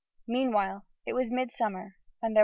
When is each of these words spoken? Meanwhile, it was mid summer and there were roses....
Meanwhile, 0.25 0.87
it 1.05 1.13
was 1.13 1.29
mid 1.29 1.51
summer 1.51 1.97
and 2.23 2.35
there 2.35 2.39
were 2.39 2.39
roses.... 2.39 2.39